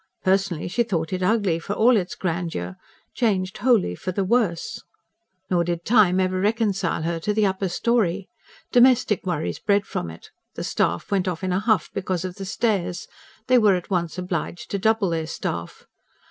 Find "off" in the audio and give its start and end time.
11.27-11.43